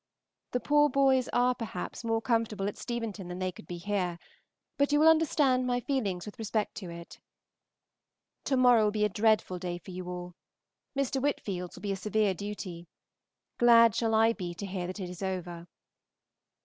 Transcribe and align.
The 0.49 0.59
poor 0.59 0.89
boys 0.89 1.29
are, 1.29 1.53
perhaps, 1.53 2.03
more 2.03 2.23
comfortable 2.23 2.67
at 2.67 2.75
Steventon 2.75 3.27
than 3.27 3.37
they 3.37 3.51
could 3.51 3.67
be 3.67 3.77
here, 3.77 4.17
but 4.75 4.91
you 4.91 4.99
will 4.99 5.07
understand 5.07 5.67
my 5.67 5.79
feelings 5.79 6.25
with 6.25 6.39
respect 6.39 6.73
to 6.77 6.89
it. 6.89 7.19
To 8.45 8.57
morrow 8.57 8.85
will 8.85 8.91
be 8.91 9.05
a 9.05 9.09
dreadful 9.09 9.59
day 9.59 9.77
for 9.77 9.91
you 9.91 10.07
all. 10.09 10.33
Mr. 10.97 11.21
Whitfield's 11.21 11.75
will 11.75 11.83
be 11.83 11.91
a 11.91 11.95
severe 11.95 12.33
duty. 12.33 12.87
Glad 13.59 13.93
shall 13.95 14.15
I 14.15 14.33
be 14.33 14.55
to 14.55 14.65
hear 14.65 14.87
that 14.87 14.99
it 14.99 15.07
is 15.07 15.21
over. 15.21 15.67